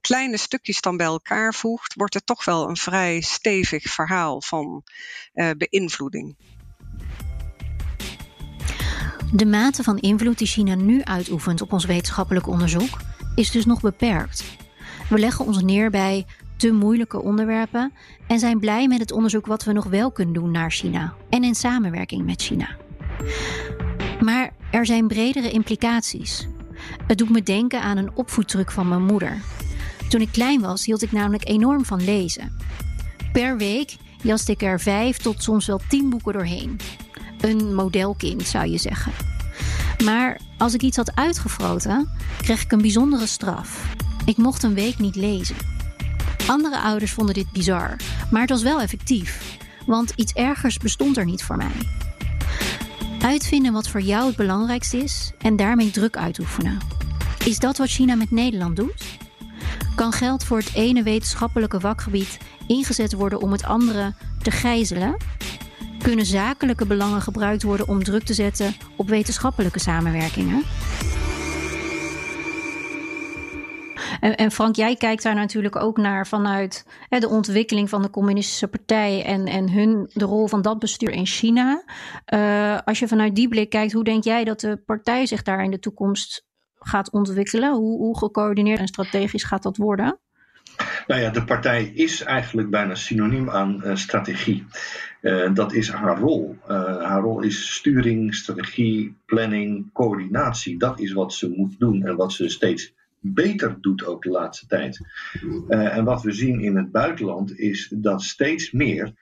[0.00, 4.84] kleine stukjes dan bij elkaar voegt, wordt het toch wel een vrij stevig verhaal van
[5.34, 6.36] uh, beïnvloeding.
[9.32, 12.98] De mate van invloed die China nu uitoefent op ons wetenschappelijk onderzoek
[13.34, 14.44] is dus nog beperkt.
[15.08, 17.92] We leggen ons neer bij te moeilijke onderwerpen
[18.26, 21.44] en zijn blij met het onderzoek wat we nog wel kunnen doen naar China en
[21.44, 22.76] in samenwerking met China.
[24.20, 26.48] Maar er zijn bredere implicaties.
[27.06, 29.38] Het doet me denken aan een opvoeddruk van mijn moeder.
[30.08, 32.56] Toen ik klein was, hield ik namelijk enorm van lezen.
[33.32, 36.78] Per week jaste ik er vijf tot soms wel tien boeken doorheen.
[37.40, 39.12] Een modelkind zou je zeggen.
[40.04, 42.10] Maar als ik iets had uitgefroten,
[42.42, 43.94] kreeg ik een bijzondere straf.
[44.24, 45.56] Ik mocht een week niet lezen.
[46.46, 47.96] Andere ouders vonden dit bizar,
[48.30, 51.88] maar het was wel effectief, want iets ergers bestond er niet voor mij.
[53.22, 56.78] Uitvinden wat voor jou het belangrijkste is en daarmee druk uitoefenen.
[57.44, 59.18] Is dat wat China met Nederland doet?
[59.94, 65.16] Kan geld voor het ene wetenschappelijke vakgebied ingezet worden om het andere te gijzelen?
[66.02, 70.62] Kunnen zakelijke belangen gebruikt worden om druk te zetten op wetenschappelijke samenwerkingen?
[74.20, 79.24] En, Frank, jij kijkt daar natuurlijk ook naar vanuit de ontwikkeling van de Communistische Partij
[79.24, 81.84] en, en hun, de rol van dat bestuur in China.
[82.34, 85.64] Uh, als je vanuit die blik kijkt, hoe denk jij dat de partij zich daar
[85.64, 87.74] in de toekomst gaat ontwikkelen?
[87.74, 90.20] Hoe, hoe gecoördineerd en strategisch gaat dat worden?
[91.06, 94.64] Nou ja, de partij is eigenlijk bijna synoniem aan uh, strategie.
[95.22, 96.56] Uh, dat is haar rol.
[96.68, 100.78] Uh, haar rol is sturing, strategie, planning, coördinatie.
[100.78, 104.66] Dat is wat ze moet doen en wat ze steeds beter doet ook de laatste
[104.66, 105.00] tijd.
[105.68, 109.12] en wat we zien in het buitenland is dat steeds meer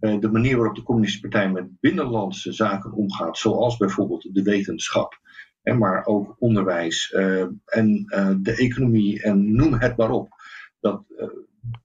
[0.00, 5.20] de manier waarop de Communistische Partij met binnenlandse zaken omgaat, zoals bijvoorbeeld de wetenschap,
[5.62, 7.12] maar ook onderwijs
[7.64, 8.04] en
[8.42, 10.34] de economie en noem het maar op
[10.84, 11.28] dat uh,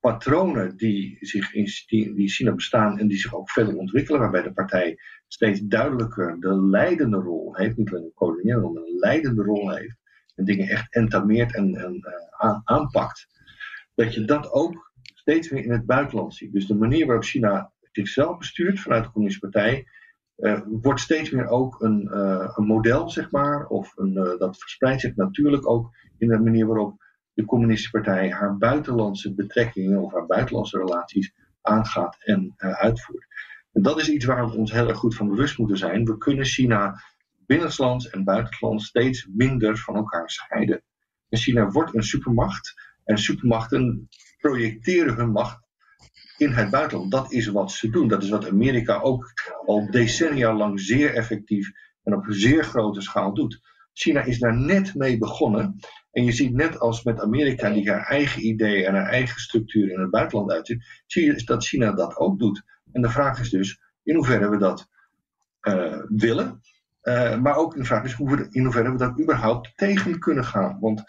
[0.00, 4.42] patronen die, zich in, die, die China bestaan en die zich ook verder ontwikkelen, waarbij
[4.42, 9.42] de partij steeds duidelijker de leidende rol heeft, niet alleen een coördinerende maar een leidende
[9.42, 9.96] rol heeft,
[10.34, 11.94] en dingen echt entameert en, en
[12.42, 13.26] uh, aanpakt,
[13.94, 16.52] dat je dat ook steeds meer in het buitenland ziet.
[16.52, 19.86] Dus de manier waarop China zichzelf bestuurt vanuit de Communistische Partij,
[20.36, 22.16] uh, wordt steeds meer ook een,
[22.56, 27.08] een model, zeg maar, of een, dat verspreidt zich natuurlijk ook in de manier waarop
[27.40, 33.26] de Communistische Partij haar buitenlandse betrekkingen of haar buitenlandse relaties aangaat en uh, uitvoert.
[33.72, 36.04] En dat is iets waar we ons heel erg goed van bewust moeten zijn.
[36.04, 37.02] We kunnen China
[37.46, 40.82] binnenlands en buitenlands steeds minder van elkaar scheiden.
[41.28, 42.74] En China wordt een supermacht
[43.04, 45.68] en supermachten projecteren hun macht
[46.36, 47.10] in het buitenland.
[47.10, 48.08] Dat is wat ze doen.
[48.08, 49.32] Dat is wat Amerika ook
[49.66, 51.70] al decennia lang zeer effectief
[52.02, 53.60] en op zeer grote schaal doet.
[53.92, 55.78] China is daar net mee begonnen.
[56.12, 59.90] En je ziet net als met Amerika, die haar eigen ideeën en haar eigen structuur
[59.90, 62.62] in het buitenland uitzet, zie je dat China dat ook doet.
[62.92, 64.88] En de vraag is dus in hoeverre we dat
[65.62, 66.60] uh, willen.
[67.02, 70.44] Uh, maar ook de vraag is hoe we, in hoeverre we dat überhaupt tegen kunnen
[70.44, 70.78] gaan.
[70.80, 71.02] Want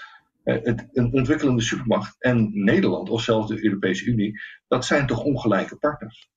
[0.43, 5.23] uh, het, een ontwikkelende supermacht en Nederland, of zelfs de Europese Unie, dat zijn toch
[5.23, 6.29] ongelijke partners.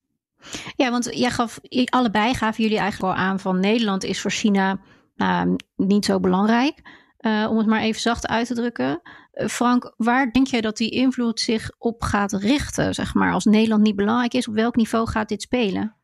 [0.75, 4.79] Ja, want jij gaf, allebei gaven jullie eigenlijk al aan van Nederland is voor China
[5.15, 6.81] nou, niet zo belangrijk.
[7.25, 9.01] Uh, om het maar even zacht uit te drukken.
[9.33, 12.93] Uh, Frank, waar denk jij dat die invloed zich op gaat richten?
[12.93, 15.95] Zeg maar, als Nederland niet belangrijk is, op welk niveau gaat dit spelen?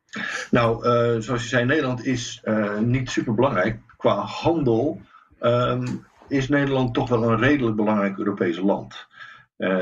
[0.50, 2.42] Nou, uh, zoals je zei, Nederland is
[2.80, 3.80] niet super belangrijk.
[3.96, 5.00] Qua handel
[5.40, 9.06] um, is Nederland toch wel een redelijk belangrijk Europees land.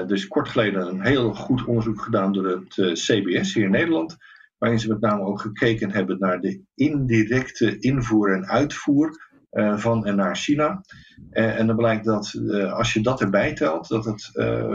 [0.06, 4.16] dus kort geleden een heel goed onderzoek gedaan door het CBS hier in Nederland
[4.58, 10.06] waarin ze met name ook gekeken hebben naar de indirecte invoer en uitvoer uh, van
[10.06, 10.82] en naar China.
[11.30, 14.30] Uh, en dan blijkt dat uh, als je dat erbij telt, dat het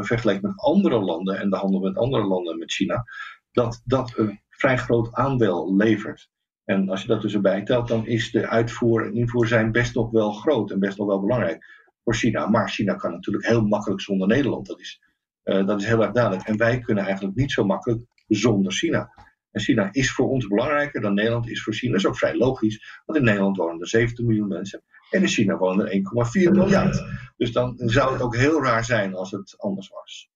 [0.06, 3.04] vergeleken met andere landen en de handel met andere landen met China,
[3.52, 6.30] dat dat een vrij groot aandeel levert.
[6.64, 9.96] En als je dat dus erbij telt, dan is de uitvoer en invoer zijn best
[9.96, 11.66] nog wel groot en best nog wel belangrijk
[12.04, 12.48] voor China.
[12.48, 14.68] Maar China kan natuurlijk heel makkelijk zonder Nederland.
[14.68, 15.02] Dat is,
[15.44, 16.48] dat is heel erg duidelijk.
[16.48, 19.10] En wij kunnen eigenlijk niet zo makkelijk zonder China.
[19.56, 21.92] En China is voor ons belangrijker dan Nederland is voor China.
[21.92, 25.28] Dat is ook vrij logisch, want in Nederland wonen er 70 miljoen mensen en in
[25.28, 26.02] China wonen er
[26.48, 27.04] 1,4 miljard.
[27.38, 30.30] Dus dan zou het ook heel raar zijn als het anders was.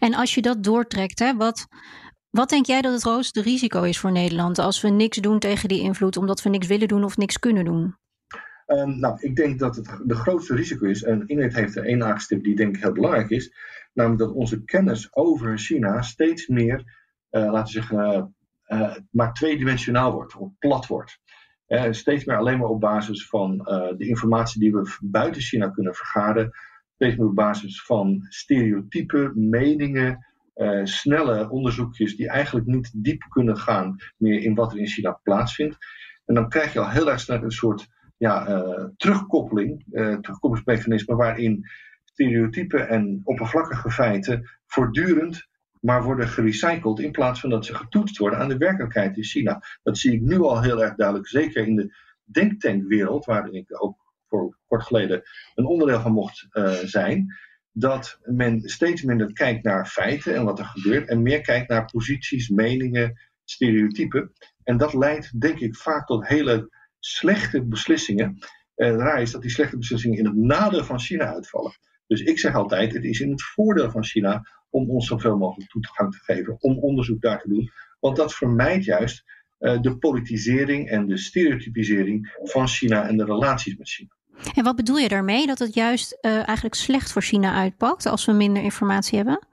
[0.00, 1.66] En als je dat doortrekt, hè, wat,
[2.30, 5.68] wat denk jij dat het grootste risico is voor Nederland als we niks doen tegen
[5.68, 7.96] die invloed, omdat we niks willen doen of niks kunnen doen?
[8.66, 12.04] Um, nou, ik denk dat het de grootste risico is, en Ingrid heeft er één
[12.04, 13.54] aangestipt die denk ik heel belangrijk is,
[13.92, 18.35] namelijk dat onze kennis over China steeds meer, uh, laten we zeggen,
[19.10, 21.20] maar tweedimensionaal wordt, of plat wordt.
[21.68, 25.68] Uh, steeds meer alleen maar op basis van uh, de informatie die we buiten China
[25.68, 26.50] kunnen vergaren.
[26.94, 33.56] Steeds meer op basis van stereotypen, meningen, uh, snelle onderzoekjes die eigenlijk niet diep kunnen
[33.56, 35.76] gaan meer in wat er in China plaatsvindt.
[36.24, 38.44] En dan krijg je al heel erg snel een soort ja,
[38.96, 41.66] terugkoppeling, terugkoppelingsmechanisme waarin
[42.04, 45.48] stereotypen en oppervlakkige feiten voortdurend
[45.80, 49.62] maar worden gerecycled in plaats van dat ze getoetst worden aan de werkelijkheid in China.
[49.82, 53.98] Dat zie ik nu al heel erg duidelijk, zeker in de denktankwereld, waar ik ook
[54.28, 55.22] voor kort geleden
[55.54, 57.34] een onderdeel van mocht uh, zijn.
[57.72, 61.84] Dat men steeds minder kijkt naar feiten en wat er gebeurt, en meer kijkt naar
[61.84, 64.32] posities, meningen, stereotypen.
[64.62, 68.38] En dat leidt, denk ik, vaak tot hele slechte beslissingen.
[68.74, 71.72] En is dat die slechte beslissingen in het nadeel van China uitvallen.
[72.06, 75.70] Dus ik zeg altijd, het is in het voordeel van China om ons zoveel mogelijk
[75.70, 77.70] toegang te geven, om onderzoek daar te doen.
[78.00, 79.24] Want dat vermijdt juist
[79.60, 84.14] uh, de politisering en de stereotypisering van China en de relaties met China.
[84.54, 85.46] En wat bedoel je daarmee?
[85.46, 89.46] Dat het juist uh, eigenlijk slecht voor China uitpakt als we minder informatie hebben?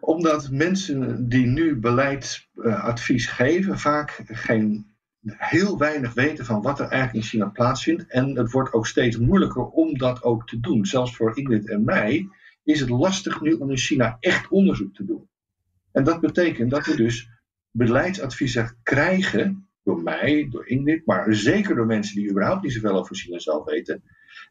[0.00, 4.86] Omdat mensen die nu beleidsadvies geven vaak geen
[5.26, 8.06] heel weinig weten van wat er eigenlijk in China plaatsvindt.
[8.06, 10.86] En het wordt ook steeds moeilijker om dat ook te doen.
[10.86, 12.28] Zelfs voor Ingrid en mij
[12.68, 15.28] is het lastig nu om in China echt onderzoek te doen.
[15.92, 17.28] En dat betekent dat we dus
[17.70, 23.16] beleidsadviezen krijgen, door mij, door Ingrid, maar zeker door mensen die überhaupt niet zoveel over
[23.16, 24.02] China zelf weten,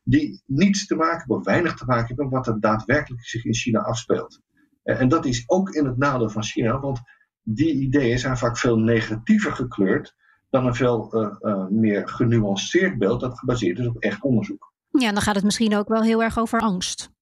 [0.04, 3.46] die niets te maken hebben, of weinig te maken hebben, met wat er daadwerkelijk zich
[3.46, 4.42] in China afspeelt.
[4.84, 7.00] En dat is ook in het nadeel van China, want
[7.44, 10.16] die ideeën zijn vaak veel negatiever gekleurd
[10.50, 14.74] dan een veel uh, uh, meer genuanceerd beeld dat gebaseerd is op echt onderzoek.
[14.90, 17.16] Ja, dan gaat het misschien ook wel heel erg over angst.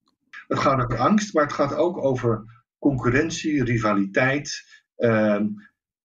[0.47, 2.43] Het gaat over angst, maar het gaat ook over
[2.79, 4.63] concurrentie, rivaliteit
[4.97, 5.41] uh,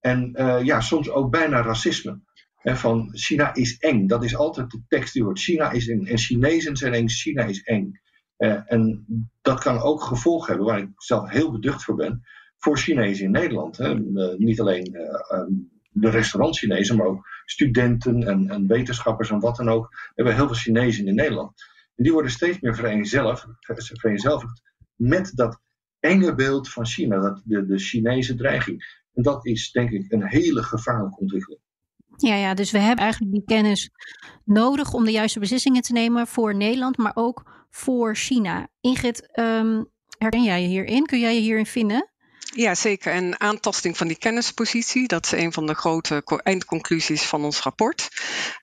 [0.00, 2.20] en uh, ja, soms ook bijna racisme.
[2.62, 5.40] Van China is eng, dat is altijd de tekst die wordt.
[5.40, 8.00] China is eng en Chinezen zijn eng, China is eng.
[8.38, 9.06] Uh, en
[9.42, 12.22] dat kan ook gevolgen hebben, waar ik zelf heel beducht voor ben,
[12.58, 13.76] voor Chinezen in Nederland.
[13.76, 13.94] Hè.
[13.94, 14.96] Uh, niet alleen
[15.32, 19.88] um, de restaurant-Chinezen, maar ook studenten en, en, wetenschappers en wat dan ook.
[19.88, 21.52] We hebben heel veel Chinezen in Nederland.
[22.00, 24.62] En die worden steeds meer vereenzelvigd
[24.94, 25.60] met dat
[25.98, 29.04] enge beeld van China, dat, de, Chinese dreiging.
[29.14, 31.60] En dat is denk ik een hele gevaarlijke ontwikkeling.
[32.16, 33.90] Ja, ja, dus we hebben eigenlijk die kennis
[34.44, 38.68] nodig om de juiste beslissingen te nemen voor Nederland, maar ook voor China.
[38.80, 41.06] Ingrid, um, herken jij je hierin?
[41.06, 42.10] Kun jij je hierin vinden?
[42.54, 43.12] Ja, zeker.
[43.12, 48.08] En aantasting van die kennispositie, dat is een van de grote eindconclusies van ons rapport.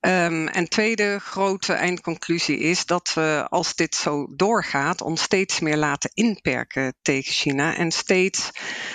[0.02, 5.78] Um, en tweede grote eindconclusie is dat we, als dit zo doorgaat, ons steeds meer
[5.78, 8.50] laten inperken tegen China en steeds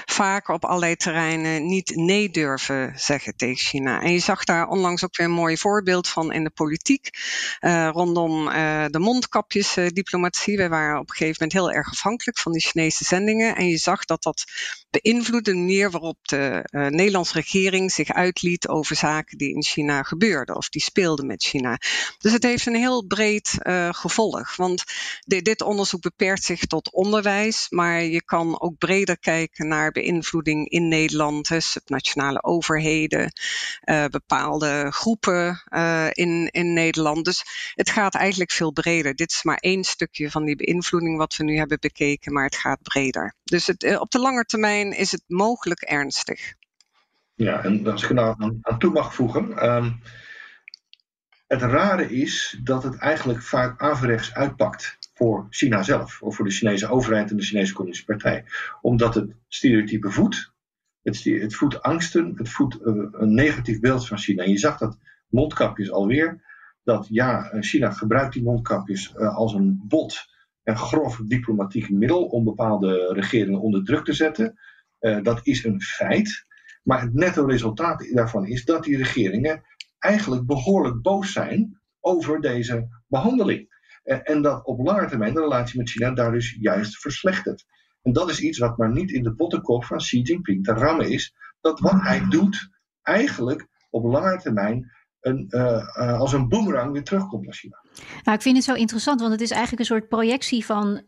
[0.05, 4.01] vaker op allerlei terreinen niet nee durven zeggen tegen China.
[4.01, 7.09] En je zag daar onlangs ook weer een mooi voorbeeld van in de politiek,
[7.61, 10.55] uh, rondom uh, de mondkapjesdiplomatie.
[10.55, 13.69] Uh, We waren op een gegeven moment heel erg afhankelijk van die Chinese zendingen en
[13.69, 14.45] je zag dat dat
[15.01, 20.03] beïnvloedt de manier waarop de uh, Nederlandse regering zich uitliet over zaken die in China
[20.03, 21.79] gebeurden of die speelden met China.
[22.19, 24.57] Dus het heeft een heel breed uh, gevolg.
[24.57, 24.85] Want
[25.27, 30.89] dit, onderzoek beperkt zich tot onderwijs, maar je kan ook breder kijken naar beïnvloeding in
[30.89, 33.33] Nederland, hè, subnationale overheden,
[33.85, 35.63] uh, bepaalde groepen
[36.13, 37.25] in, in Nederland.
[37.25, 37.43] Dus
[37.75, 39.15] het gaat eigenlijk veel breder.
[39.15, 42.57] Dit is maar één stukje van die beïnvloeding wat we nu hebben bekeken, maar het
[42.57, 43.35] gaat breder.
[43.45, 46.55] Dus het, op de lange termijn is het mogelijk ernstig.
[47.35, 49.75] Ja, en als ik nou aan, toe mag voegen.
[49.75, 50.01] Um,
[51.47, 56.51] het rare is dat het eigenlijk vaak averechts uitpakt voor China zelf, of voor de
[56.51, 58.45] Chinese overheid en de Chinese Communistische Partij.
[58.81, 60.53] Omdat het stereotype voedt,
[61.03, 64.43] het, het voedt angsten, het voedt uh, een negatief beeld van China.
[64.43, 66.43] En je zag dat mondkapjes alweer,
[66.85, 70.31] dat ja, China gebruikt die mondkapjes uh, als een bot
[70.63, 74.59] en grof diplomatiek middel om bepaalde regeringen onder druk te zetten.
[75.03, 76.47] Uh, dat is een feit.
[76.83, 79.63] Maar het netto resultaat daarvan is dat die regeringen
[79.99, 83.81] eigenlijk behoorlijk boos zijn over deze behandeling.
[84.05, 87.65] Uh, en dat op lange termijn de relatie met China daar dus juist verslechtert.
[88.03, 91.11] En dat is iets wat maar niet in de pottenkop van Xi Jinping te rammen
[91.11, 91.35] is.
[91.61, 92.71] Dat wat hij doet
[93.03, 97.81] eigenlijk op lange termijn uh, uh, als een boemerang weer terugkomt naar China.
[98.23, 100.99] Nou, ik vind het zo interessant, want het is eigenlijk een soort projectie van uh,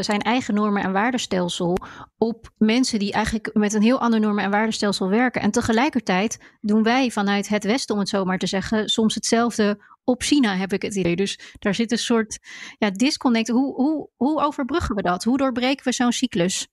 [0.00, 1.76] zijn eigen normen- en waardestelsel
[2.18, 5.42] op mensen die eigenlijk met een heel ander normen- en waardestelsel werken.
[5.42, 9.82] En tegelijkertijd doen wij vanuit het Westen, om het zo maar te zeggen, soms hetzelfde
[10.04, 11.16] op China, heb ik het idee.
[11.16, 12.38] Dus daar zit een soort
[12.78, 13.48] ja, disconnect.
[13.48, 15.24] Hoe, hoe, hoe overbruggen we dat?
[15.24, 16.68] Hoe doorbreken we zo'n cyclus?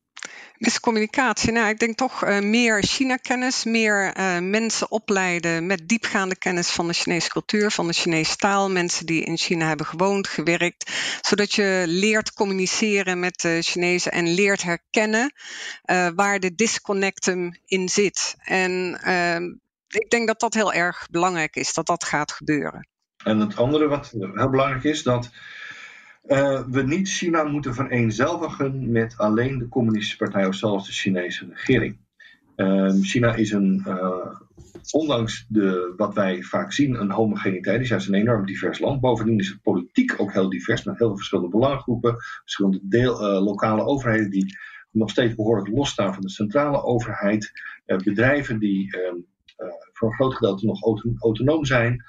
[0.57, 1.51] Miscommunicatie.
[1.51, 6.87] Nou, ik denk toch uh, meer China-kennis, meer uh, mensen opleiden met diepgaande kennis van
[6.87, 8.69] de Chinese cultuur, van de Chinese taal.
[8.69, 10.91] Mensen die in China hebben gewoond, gewerkt.
[11.21, 15.33] Zodat je leert communiceren met de Chinezen en leert herkennen
[15.85, 18.35] uh, waar de disconnectum in zit.
[18.43, 19.43] En ehm,
[19.87, 22.87] ik denk dat dat heel erg belangrijk is, dat dat gaat gebeuren.
[23.23, 25.29] En het andere wat heel belangrijk is, dat
[26.27, 31.47] uh, we niet China moeten vereenzelvigen met alleen de Communistische Partij of zelfs de Chinese
[31.49, 31.97] regering.
[32.55, 34.39] Uh, China is een, uh,
[34.91, 37.81] ondanks de, wat wij vaak zien, een homogeniteit.
[37.81, 39.01] is juist een enorm divers land.
[39.01, 43.83] Bovendien is het politiek ook heel divers, met heel veel verschillende belangengroepen, verschillende deel, lokale
[43.83, 44.57] overheden die
[44.91, 47.51] nog steeds behoorlijk losstaan van de centrale overheid,
[47.85, 49.15] bedrijven die ehm,
[49.93, 50.81] voor een groot gedeelte nog
[51.19, 52.03] autonoom zijn,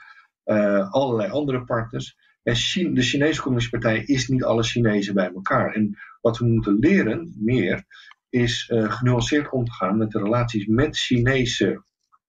[0.90, 2.16] allerlei andere partners.
[2.42, 2.54] En
[2.94, 5.74] de Chinese Communistische Partij is niet alle Chinezen bij elkaar.
[5.74, 7.84] En wat we moeten leren meer
[8.28, 11.82] is uh, genuanceerd om te gaan met de relaties met Chinese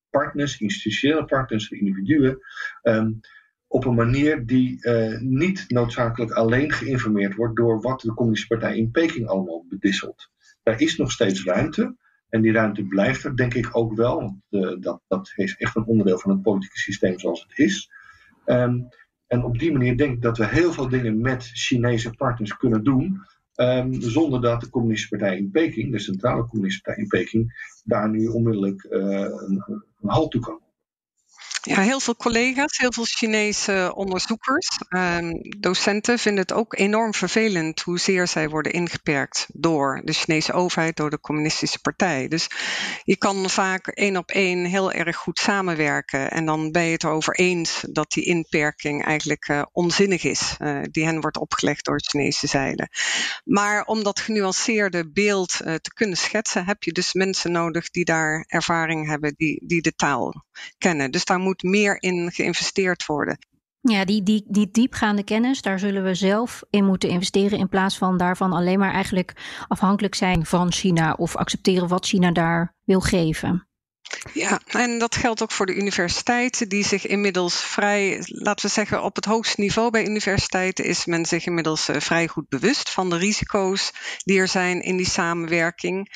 [0.10, 2.38] partners, institutionele partners, individuen.
[2.84, 3.20] Um,
[3.68, 8.78] op een manier die uh, niet noodzakelijk alleen geïnformeerd wordt door wat de Communistische Partij
[8.78, 10.30] in Peking allemaal bedisselt.
[10.64, 11.96] Daar is nog steeds ruimte.
[12.30, 14.16] En die ruimte blijft er, denk ik ook wel.
[14.16, 17.92] Want uh, dat, dat is echt een onderdeel van het politieke systeem zoals het is.
[18.46, 18.88] Um,
[19.30, 22.84] en op die manier denk ik dat we heel veel dingen met Chinese partners kunnen
[22.84, 23.22] doen.
[23.56, 28.10] Ehm, zonder dat de Communistische Partij in Peking, de centrale Communistische Partij in Peking, daar
[28.10, 29.64] nu onmiddellijk een,
[30.02, 30.60] een halt toe kan.
[31.70, 37.82] Ja, heel veel collega's, heel veel Chinese onderzoekers, ehm, docenten vinden het ook enorm vervelend
[37.82, 42.28] hoezeer zij worden ingeperkt door de Chinese overheid, door de Communistische Partij.
[42.28, 42.48] Dus
[43.04, 47.04] je kan vaak één op één heel erg goed samenwerken en dan ben je het
[47.04, 51.98] erover eens dat die inperking eigenlijk uh, onzinnig is, uh, die hen wordt opgelegd door
[51.98, 52.90] de Chinese zijde.
[53.44, 58.06] Maar om dat genuanceerde beeld uh, te kunnen schetsen, heb je dus mensen nodig die
[58.06, 60.46] daar ervaring hebben, die, die de taal
[60.78, 61.12] kennen.
[61.12, 63.38] Dus daar moet moet meer in geïnvesteerd worden.
[63.82, 67.60] Ja, die, die, die diepgaande kennis, daar zullen we zelf in moeten investeren.
[67.60, 69.34] In plaats van daarvan alleen maar eigenlijk
[69.68, 73.68] afhankelijk zijn van China of accepteren wat China daar wil geven.
[74.34, 79.04] Ja, en dat geldt ook voor de universiteiten, die zich inmiddels vrij, laten we zeggen,
[79.04, 83.10] op het hoogste niveau bij universiteiten is men zich inmiddels eh, vrij goed bewust van
[83.10, 83.92] de risico's
[84.24, 86.08] die er zijn in die samenwerking.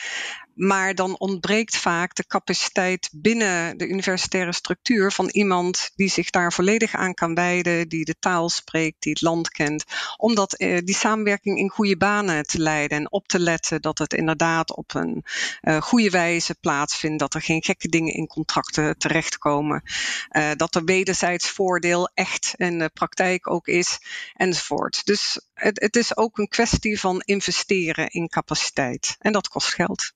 [0.54, 6.54] Maar dan ontbreekt vaak de capaciteit binnen de universitaire structuur van iemand die zich daar
[6.54, 9.84] volledig aan kan wijden, die de taal spreekt, die het land kent,
[10.18, 13.97] om dat, eh, die samenwerking in goede banen te leiden en op te letten dat
[13.97, 15.24] het inderdaad op een
[15.62, 19.84] uh, goede wijze plaatsvindt, dat er geen gekke dingen in contracten terechtkomen,
[20.32, 23.99] uh, dat er wederzijds voordeel echt in de praktijk ook is,
[24.34, 25.06] enzovoort.
[25.06, 30.14] Dus het, het is ook een kwestie van investeren in capaciteit en dat kost geld.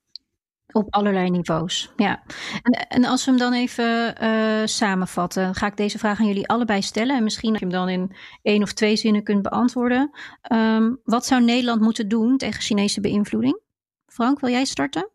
[0.72, 2.24] Op allerlei niveaus, ja.
[2.62, 6.48] En, en als we hem dan even uh, samenvatten, ga ik deze vraag aan jullie
[6.48, 7.16] allebei stellen.
[7.16, 10.12] En misschien dat je hem dan in één of twee zinnen kunt beantwoorden.
[10.54, 13.62] Um, wat zou Nederland moeten doen tegen Chinese beïnvloeding?
[14.06, 15.10] Frank, wil jij starten?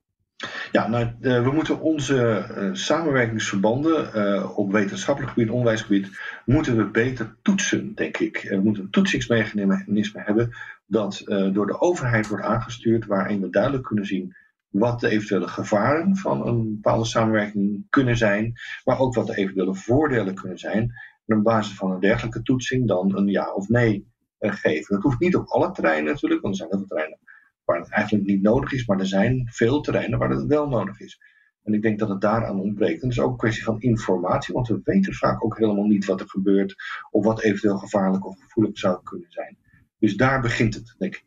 [0.72, 6.08] Ja, nou, uh, we moeten onze uh, samenwerkingsverbanden op wetenschappelijk gebied, onderwijsgebied,
[6.44, 8.46] moeten we beter toetsen, denk ik.
[8.48, 11.22] we moeten een toetsingsmechanisme hebben dat
[11.52, 14.34] door de overheid wordt aangestuurd, waarin we duidelijk kunnen zien
[14.72, 18.52] wat de eventuele gevaren van een bepaalde samenwerking kunnen zijn,
[18.84, 20.92] maar ook wat de eventuele voordelen kunnen zijn.
[21.26, 24.06] En op basis van een dergelijke toetsing dan een ja of nee
[24.40, 24.94] uh, geven.
[24.94, 27.18] Dat hoeft niet op alle terreinen natuurlijk, want er zijn heel veel terreinen
[27.64, 31.00] waar het eigenlijk niet nodig is, maar er zijn veel terreinen waar het wel nodig
[31.00, 31.20] is.
[31.62, 33.02] En ik denk dat het daaraan ontbreekt.
[33.02, 36.04] En het is ook een kwestie van informatie, want we weten vaak ook helemaal niet
[36.04, 36.74] wat er gebeurt
[37.10, 39.56] of wat eventueel gevaarlijk of gevoelig zou kunnen zijn.
[39.98, 41.24] Dus daar begint het, denk ik.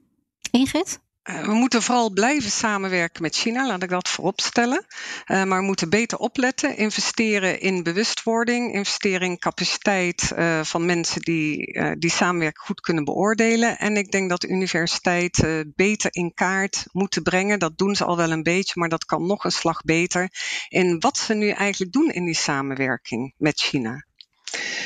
[0.51, 1.03] Ingrid?
[1.25, 4.85] Eh, we moeten vooral blijven samenwerken met China, laat ik dat vooropstellen.
[5.25, 11.21] Uh, maar we moeten beter opletten, investeren in bewustwording, investeren in capaciteit uh, van mensen
[11.21, 13.77] die die samenwerking goed kunnen beoordelen.
[13.77, 17.59] En ik denk dat de universiteiten beter in kaart moeten brengen.
[17.59, 20.29] Dat doen ze al wel een beetje, maar dat kan nog een slag beter.
[20.67, 24.05] In wat ze nu eigenlijk doen in die samenwerking met China.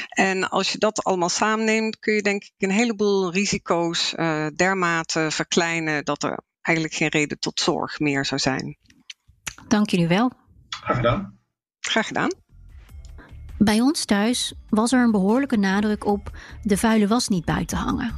[0.10, 5.28] En als je dat allemaal samenneemt, kun je denk ik een heleboel risico's uh, dermate
[5.32, 8.78] verkleinen dat er eigenlijk geen reden tot zorg meer zou zijn.
[9.68, 10.32] Dank jullie wel.
[10.70, 11.40] Graag gedaan.
[11.80, 12.32] Graag gedaan.
[13.58, 16.32] Bij ons thuis was er een behoorlijke nadruk op
[16.62, 18.16] de vuile was niet buiten hangen.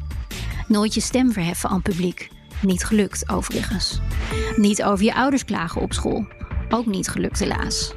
[0.68, 2.30] Nooit je stem verheffen aan publiek.
[2.62, 4.00] Niet gelukt, overigens.
[4.56, 6.28] Niet over je ouders klagen op school.
[6.70, 7.94] Ook niet gelukt, helaas.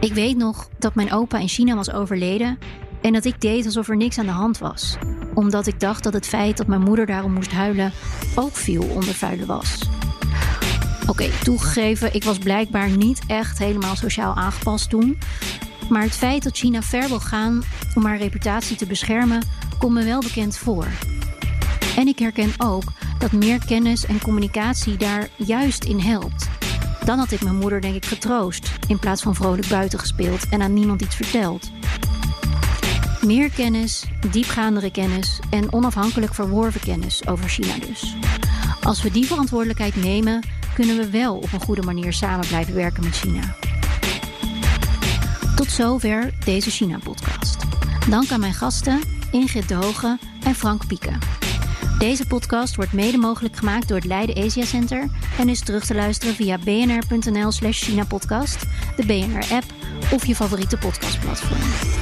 [0.00, 2.58] Ik weet nog dat mijn opa in China was overleden
[3.02, 4.96] en dat ik deed alsof er niks aan de hand was.
[5.34, 7.92] Omdat ik dacht dat het feit dat mijn moeder daarom moest huilen
[8.34, 9.88] ook viel onder vuile was.
[11.06, 15.18] Oké, toegegeven, ik was blijkbaar niet echt helemaal sociaal aangepast toen.
[15.88, 17.62] Maar het feit dat China ver wil gaan
[17.94, 19.42] om haar reputatie te beschermen,
[19.78, 20.86] komt me wel bekend voor.
[21.96, 26.48] En ik herken ook dat meer kennis en communicatie daar juist in helpt.
[27.04, 30.62] Dan had ik mijn moeder denk ik getroost, in plaats van vrolijk buiten gespeeld en
[30.62, 31.70] aan niemand iets verteld.
[33.26, 38.14] Meer kennis, diepgaandere kennis en onafhankelijk verworven kennis over China dus.
[38.82, 40.42] Als we die verantwoordelijkheid nemen,
[40.74, 43.56] kunnen we wel op een goede manier samen blijven werken met China.
[45.56, 47.56] Tot zover deze China-podcast.
[48.08, 49.00] Dank aan mijn gasten
[49.30, 51.18] Ingrid De Hoge en Frank Pieken.
[51.98, 55.08] Deze podcast wordt mede mogelijk gemaakt door het Leiden Asia Center
[55.38, 58.62] en is terug te luisteren via bnr.nl/slash China-podcast,
[58.96, 59.64] de BNR-app
[60.12, 62.01] of je favoriete podcastplatform.